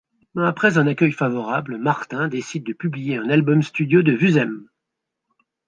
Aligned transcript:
Après 0.43 0.79
un 0.79 0.87
accueil 0.87 1.11
favorable, 1.11 1.77
Martin 1.77 2.27
décide 2.27 2.63
de 2.65 2.73
publier 2.73 3.17
un 3.17 3.29
album 3.29 3.61
studio 3.61 4.01
de 4.01 4.13
Vuzem. 4.13 4.67